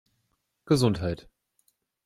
[0.65, 1.29] Gesundheit!